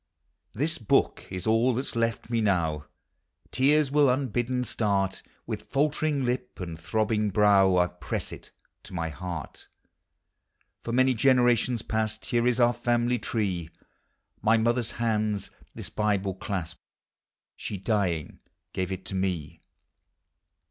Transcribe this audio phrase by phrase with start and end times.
[0.53, 2.87] This book is all that 's loft me now,—
[3.51, 8.49] Tears will unbidden start,— With faltering lip and throbbing brow 1 press it
[8.81, 9.67] to my heart.
[10.83, 13.69] For many generations past Here is our family tree;
[14.41, 16.81] My mother's hands this Bible clasped,
[17.55, 18.39] She, dying,
[18.73, 19.61] gave it me.